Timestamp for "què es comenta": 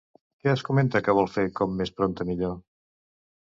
0.45-1.01